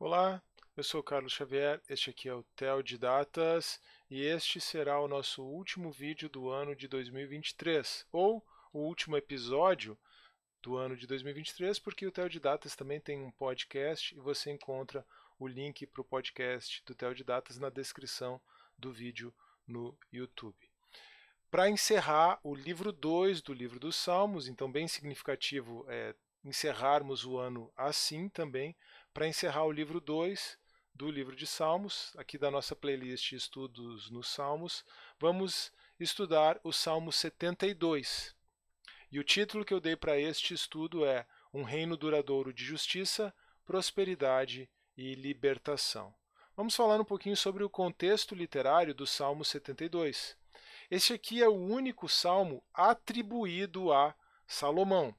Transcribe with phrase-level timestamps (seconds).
[0.00, 0.40] Olá,
[0.76, 5.08] eu sou Carlos Xavier, este aqui é o TEL de Datas e este será o
[5.08, 9.98] nosso último vídeo do ano de 2023, ou o último episódio
[10.62, 14.52] do ano de 2023, porque o TEL de Datas também tem um podcast e você
[14.52, 15.04] encontra
[15.36, 18.40] o link para o podcast do TEL de Datas na descrição
[18.78, 19.34] do vídeo
[19.66, 20.70] no YouTube.
[21.50, 27.36] Para encerrar o livro 2 do livro dos Salmos, então bem significativo é encerrarmos o
[27.36, 28.76] ano assim também,
[29.18, 30.56] para encerrar o livro 2
[30.94, 34.84] do livro de Salmos, aqui da nossa playlist Estudos nos Salmos,
[35.18, 38.32] vamos estudar o Salmo 72.
[39.10, 43.34] E o título que eu dei para este estudo é Um Reino Duradouro de Justiça,
[43.64, 46.14] Prosperidade e Libertação.
[46.56, 50.36] Vamos falar um pouquinho sobre o contexto literário do Salmo 72.
[50.88, 54.14] Este aqui é o único salmo atribuído a
[54.46, 55.12] Salomão.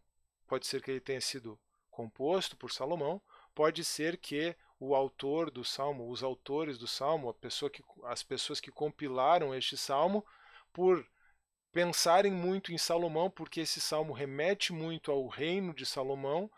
[0.47, 1.59] Pode ser que ele tenha sido
[1.91, 3.21] composto por Salomão,
[3.59, 8.61] pode ser que o autor do salmo, os autores do salmo, pessoa que, as pessoas
[8.61, 10.25] que compilaram este salmo,
[10.71, 11.05] por
[11.69, 16.49] pensarem muito em Salomão, porque esse salmo remete muito ao reino de Salomão,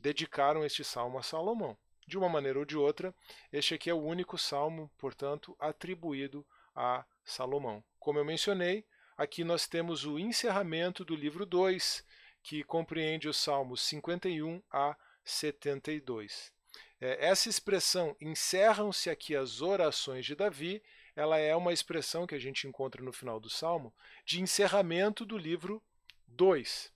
[0.00, 1.78] dedicaram este salmo a Salomão.
[2.04, 3.14] De uma maneira ou de outra,
[3.52, 6.44] este aqui é o único salmo, portanto, atribuído
[6.74, 7.80] a Salomão.
[8.00, 8.84] Como eu mencionei,
[9.16, 12.04] aqui nós temos o encerramento do livro 2,
[12.42, 16.52] que compreende os salmos 51 a 72.
[17.00, 20.82] É, essa expressão encerram-se aqui as orações de Davi,
[21.16, 23.94] ela é uma expressão que a gente encontra no final do Salmo
[24.24, 25.82] de encerramento do livro
[26.28, 26.92] 2.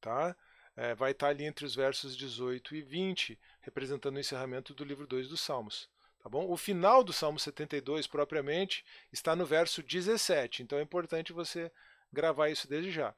[0.00, 0.36] Tá?
[0.76, 5.06] É, vai estar ali entre os versos 18 e 20, representando o encerramento do livro
[5.06, 5.88] 2 dos Salmos.
[6.22, 6.50] Tá bom?
[6.50, 11.72] O final do Salmo 72, propriamente, está no verso 17, então é importante você
[12.12, 13.14] gravar isso desde já.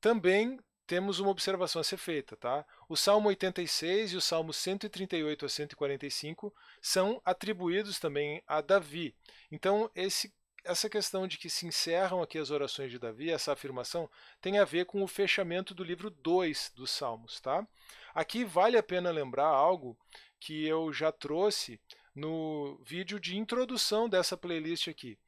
[0.00, 0.58] Também
[0.88, 2.34] temos uma observação a ser feita.
[2.34, 2.64] Tá?
[2.88, 9.14] O Salmo 86 e o Salmo 138 a 145 são atribuídos também a Davi.
[9.52, 10.32] Então, esse,
[10.64, 14.10] essa questão de que se encerram aqui as orações de Davi, essa afirmação,
[14.40, 17.38] tem a ver com o fechamento do livro 2 dos Salmos.
[17.38, 17.68] Tá?
[18.14, 19.96] Aqui vale a pena lembrar algo
[20.40, 21.78] que eu já trouxe
[22.14, 25.18] no vídeo de introdução dessa playlist aqui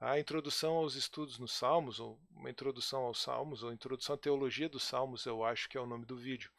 [0.00, 4.68] a introdução aos estudos nos Salmos, ou uma introdução aos Salmos, ou introdução à teologia
[4.68, 6.50] dos Salmos, eu acho que é o nome do vídeo,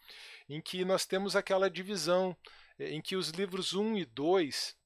[0.48, 2.38] em que nós temos aquela divisão
[2.78, 4.78] eh, em que os livros 1 e 2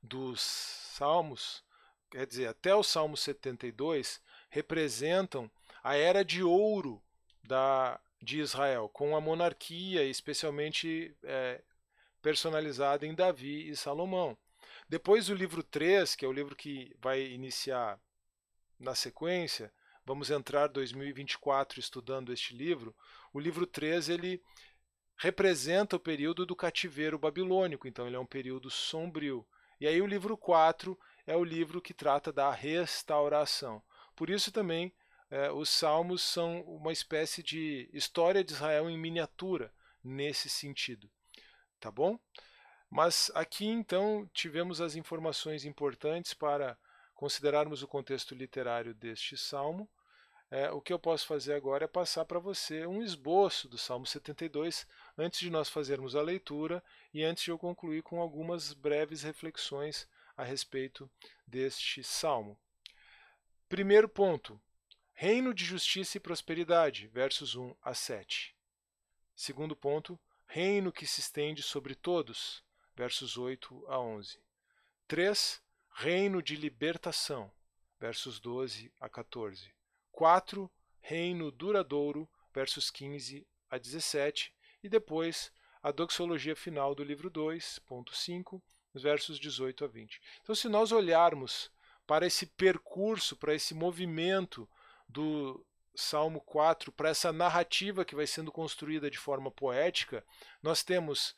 [0.00, 1.64] dos Salmos,
[2.10, 5.50] quer dizer, até o Salmo 72, representam
[5.82, 7.02] a era de ouro
[7.42, 11.60] da, de Israel, com a monarquia especialmente é,
[12.22, 14.36] personalizada em Davi e Salomão.
[14.88, 18.00] Depois o livro 3, que é o livro que vai iniciar
[18.78, 19.72] na sequência,
[20.04, 22.96] vamos entrar 2024 estudando este livro.
[23.32, 24.42] O livro 3 ele
[25.16, 29.46] representa o período do cativeiro babilônico, então ele é um período sombrio.
[29.78, 33.82] E aí o livro 4 é o livro que trata da restauração.
[34.16, 34.94] Por isso também
[35.30, 39.70] é, os salmos são uma espécie de história de Israel em miniatura
[40.02, 41.10] nesse sentido.
[41.78, 42.18] Tá bom?
[42.90, 46.78] Mas aqui então tivemos as informações importantes para
[47.14, 49.88] considerarmos o contexto literário deste salmo.
[50.50, 54.06] É, o que eu posso fazer agora é passar para você um esboço do Salmo
[54.06, 54.86] 72,
[55.18, 56.82] antes de nós fazermos a leitura
[57.12, 61.10] e antes de eu concluir com algumas breves reflexões a respeito
[61.46, 62.58] deste salmo.
[63.68, 64.58] Primeiro ponto:
[65.12, 68.56] reino de justiça e prosperidade, versos 1 a 7.
[69.36, 72.64] Segundo ponto: reino que se estende sobre todos,
[72.98, 74.40] versos 8 a 11.
[75.06, 75.62] 3.
[75.92, 77.50] Reino de libertação,
[77.98, 79.72] versos 12 a 14.
[80.10, 80.68] 4.
[81.00, 84.52] Reino duradouro, versos 15 a 17.
[84.82, 88.60] E depois a doxologia final do livro 2, ponto 5,
[88.92, 90.20] versos 18 a 20.
[90.42, 91.70] Então, se nós olharmos
[92.04, 94.68] para esse percurso, para esse movimento
[95.08, 100.24] do Salmo 4, para essa narrativa que vai sendo construída de forma poética,
[100.60, 101.30] nós temos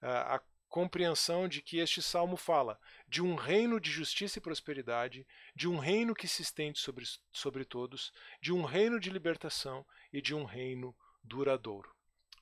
[0.00, 2.78] uh, a compreensão de que este salmo fala
[3.08, 7.64] de um reino de justiça e prosperidade, de um reino que se estende sobre, sobre
[7.64, 11.90] todos, de um reino de libertação e de um reino duradouro.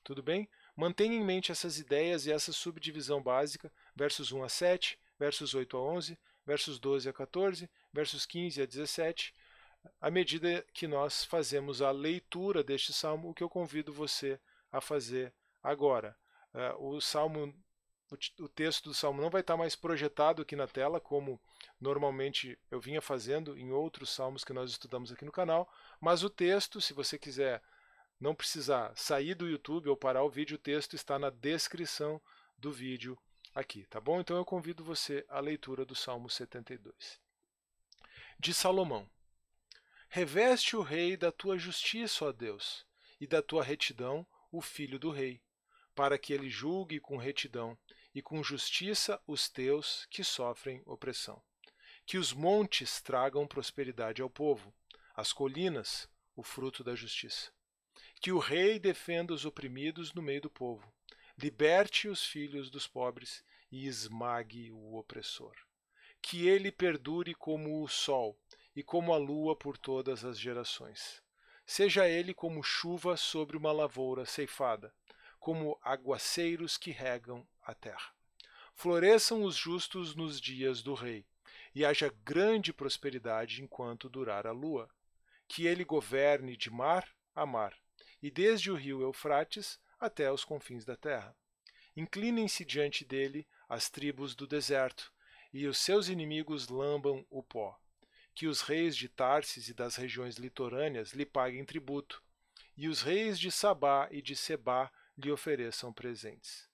[0.03, 0.49] Tudo bem?
[0.75, 5.75] Mantenha em mente essas ideias e essa subdivisão básica, versos 1 a 7, versos 8
[5.75, 9.33] a 11, versos 12 a 14, versos 15 a 17,
[9.99, 14.39] à medida que nós fazemos a leitura deste salmo, o que eu convido você
[14.71, 15.33] a fazer
[15.63, 16.15] agora.
[16.53, 17.53] Uh, o salmo
[18.39, 21.41] o texto do salmo não vai estar mais projetado aqui na tela, como
[21.79, 25.69] normalmente eu vinha fazendo em outros salmos que nós estudamos aqui no canal,
[25.99, 27.61] mas o texto, se você quiser
[28.19, 32.21] não precisar sair do YouTube ou parar o vídeo, o texto está na descrição
[32.57, 33.17] do vídeo
[33.53, 34.19] aqui, tá bom?
[34.19, 37.19] Então eu convido você à leitura do Salmo 72.
[38.39, 39.09] De Salomão:
[40.09, 42.85] Reveste o rei da tua justiça, ó Deus,
[43.19, 45.41] e da tua retidão o filho do rei,
[45.93, 47.77] para que ele julgue com retidão
[48.17, 51.39] e com justiça os teus que sofrem opressão.
[52.03, 54.73] Que os montes tragam prosperidade ao povo,
[55.15, 57.51] as colinas, o fruto da justiça.
[58.19, 60.91] Que o rei defenda os oprimidos no meio do povo,
[61.37, 65.53] liberte os filhos dos pobres e esmague o opressor.
[66.19, 68.35] Que ele perdure como o sol
[68.75, 71.21] e como a lua por todas as gerações.
[71.67, 74.91] Seja ele como chuva sobre uma lavoura ceifada,
[75.39, 78.15] como aguaceiros que regam a terra.
[78.73, 81.25] Floresçam os justos nos dias do rei,
[81.75, 84.89] e haja grande prosperidade enquanto durar a lua.
[85.47, 87.77] Que ele governe de mar a mar,
[88.21, 91.35] e desde o rio Eufrates até os confins da terra.
[91.95, 95.11] Inclinem-se diante dele as tribos do deserto,
[95.53, 97.77] e os seus inimigos lambam o pó.
[98.33, 102.21] Que os reis de Tarsis e das regiões litorâneas lhe paguem tributo,
[102.75, 106.66] e os reis de Sabá e de Sebá lhe ofereçam presentes.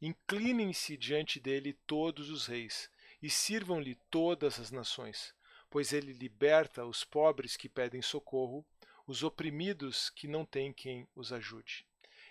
[0.00, 2.90] Inclinem-se diante dele todos os reis,
[3.20, 5.34] e sirvam-lhe todas as nações,
[5.68, 8.64] pois ele liberta os pobres que pedem socorro,
[9.06, 11.86] os oprimidos que não têm quem os ajude.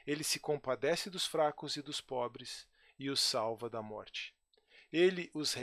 [0.06, 2.66] Ele se compadece dos fracos e dos pobres
[2.98, 4.34] e os salva da morte.
[4.92, 5.56] Ele os,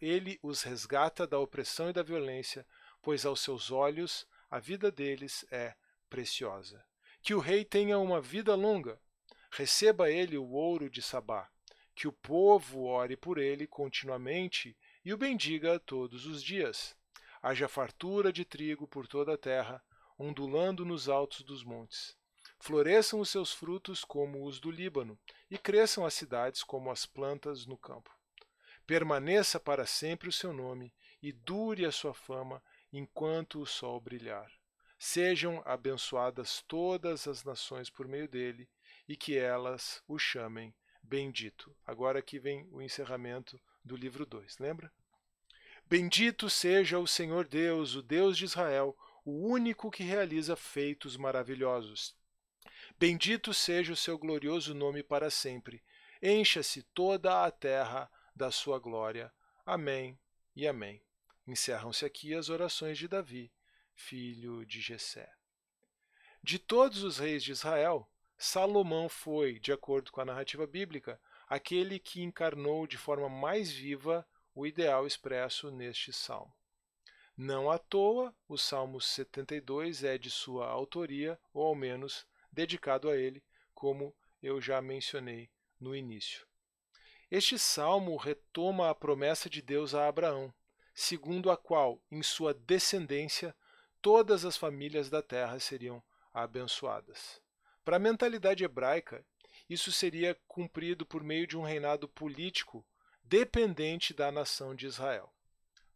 [0.00, 2.66] ele os resgata da opressão e da violência,
[3.02, 5.74] pois aos seus olhos a vida deles é
[6.08, 6.82] preciosa.
[7.20, 8.98] Que o rei tenha uma vida longa,
[9.50, 11.48] receba ele o ouro de Sabá,
[11.94, 16.96] que o povo ore por ele continuamente e o bendiga todos os dias.
[17.42, 19.82] Haja fartura de trigo por toda a terra,
[20.18, 22.16] ondulando nos altos dos montes.
[22.58, 25.18] Floresçam os seus frutos como os do Líbano,
[25.50, 28.10] e cresçam as cidades como as plantas no campo.
[28.86, 30.92] Permaneça para sempre o seu nome,
[31.22, 32.62] e dure a sua fama
[32.92, 34.50] enquanto o sol brilhar.
[34.98, 38.68] Sejam abençoadas todas as nações por meio dele,
[39.10, 40.72] e que elas o chamem
[41.02, 41.76] bendito.
[41.84, 44.92] Agora aqui vem o encerramento do livro 2, lembra?
[45.84, 52.14] Bendito seja o Senhor Deus, o Deus de Israel, o único que realiza feitos maravilhosos.
[53.00, 55.82] Bendito seja o seu glorioso nome para sempre.
[56.22, 59.32] Encha-se toda a terra da sua glória.
[59.66, 60.16] Amém
[60.54, 61.02] e amém.
[61.48, 63.52] Encerram-se aqui as orações de Davi,
[63.92, 65.28] filho de Jessé.
[66.40, 68.08] De todos os reis de Israel,
[68.42, 74.26] Salomão foi, de acordo com a narrativa bíblica, aquele que encarnou de forma mais viva
[74.54, 76.50] o ideal expresso neste salmo.
[77.36, 83.16] Não à toa, o Salmo 72 é de sua autoria, ou ao menos dedicado a
[83.16, 83.44] ele,
[83.74, 86.46] como eu já mencionei no início.
[87.30, 90.50] Este salmo retoma a promessa de Deus a Abraão,
[90.94, 93.54] segundo a qual, em sua descendência,
[94.00, 96.02] todas as famílias da terra seriam
[96.32, 97.39] abençoadas.
[97.84, 99.24] Para a mentalidade hebraica,
[99.68, 102.84] isso seria cumprido por meio de um reinado político
[103.22, 105.32] dependente da nação de Israel.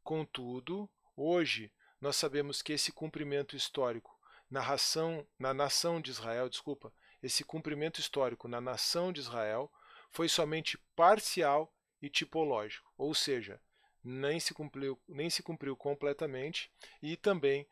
[0.03, 4.15] Contudo, hoje nós sabemos que esse cumprimento histórico
[4.51, 6.93] narração na nação de Israel, desculpa,
[7.23, 9.73] esse cumprimento histórico na nação de Israel
[10.11, 13.61] foi somente parcial e tipológico, ou seja,
[14.03, 16.71] nem se cumpriu, nem se cumpriu completamente
[17.03, 17.67] e também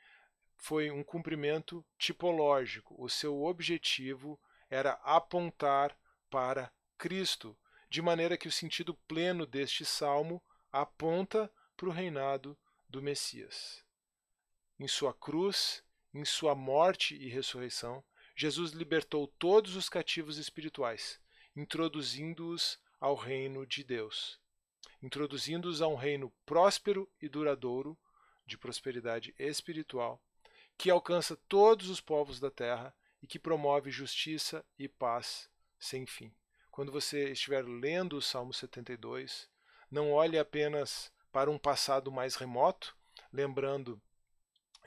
[0.62, 2.94] foi um cumprimento tipológico.
[2.96, 4.40] O seu objetivo
[4.70, 5.98] era apontar
[6.30, 7.58] para Cristo,
[7.90, 10.40] de maneira que o sentido pleno deste salmo
[10.70, 12.56] aponta para o reinado
[12.88, 13.84] do Messias.
[14.78, 15.82] Em sua cruz,
[16.14, 18.02] em sua morte e ressurreição,
[18.36, 21.20] Jesus libertou todos os cativos espirituais,
[21.56, 24.38] introduzindo-os ao reino de Deus,
[25.02, 27.98] introduzindo-os a um reino próspero e duradouro,
[28.46, 30.22] de prosperidade espiritual,
[30.76, 35.48] que alcança todos os povos da terra e que promove justiça e paz
[35.78, 36.34] sem fim.
[36.70, 39.48] Quando você estiver lendo o Salmo 72,
[39.90, 42.96] não olhe apenas para um passado mais remoto,
[43.32, 44.00] lembrando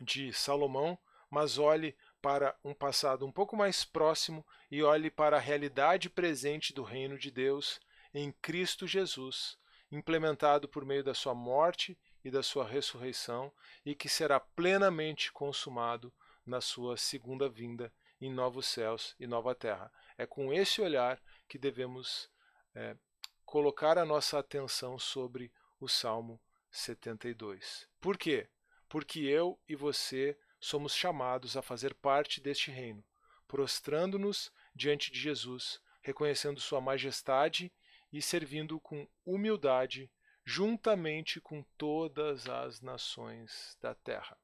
[0.01, 0.97] de Salomão,
[1.29, 6.73] mas olhe para um passado um pouco mais próximo e olhe para a realidade presente
[6.73, 7.79] do reino de Deus
[8.13, 9.57] em Cristo Jesus,
[9.91, 13.53] implementado por meio da sua morte e da sua ressurreição
[13.85, 16.11] e que será plenamente consumado
[16.43, 19.93] na sua segunda vinda em novos céus e nova terra.
[20.17, 22.27] É com esse olhar que devemos
[22.73, 22.97] é,
[23.45, 26.41] colocar a nossa atenção sobre o Salmo
[26.71, 27.87] 72.
[28.01, 28.49] Por quê?
[28.89, 33.05] Porque eu e você somos chamados a fazer parte deste reino,
[33.47, 37.71] prostrando-nos diante de Jesus, reconhecendo Sua majestade
[38.11, 40.09] e servindo com humildade,
[40.45, 44.37] juntamente com todas as nações da terra.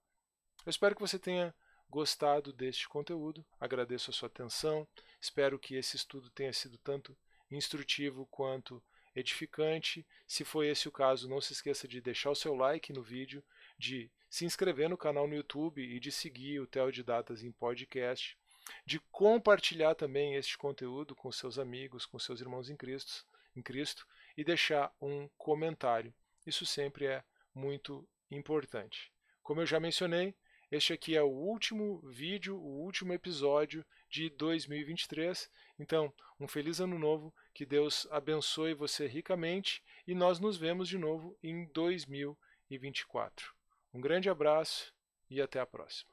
[0.65, 1.53] Eu espero que você tenha
[1.89, 4.87] gostado deste conteúdo, agradeço a sua atenção,
[5.19, 7.15] espero que esse estudo tenha sido tanto
[7.51, 8.81] instrutivo quanto
[9.15, 10.05] edificante.
[10.25, 13.43] Se foi esse o caso, não se esqueça de deixar o seu like no vídeo,
[13.77, 17.51] de se inscrever no canal no YouTube e de seguir o Theo de Datas em
[17.51, 18.37] podcast,
[18.85, 24.07] de compartilhar também este conteúdo com seus amigos, com seus irmãos em Cristo, em Cristo
[24.41, 26.11] e deixar um comentário.
[26.47, 29.13] Isso sempre é muito importante.
[29.43, 30.33] Como eu já mencionei,
[30.71, 35.47] este aqui é o último vídeo, o último episódio de 2023.
[35.77, 40.97] Então, um feliz ano novo, que Deus abençoe você ricamente e nós nos vemos de
[40.97, 43.53] novo em 2024.
[43.93, 44.91] Um grande abraço
[45.29, 46.10] e até a próxima.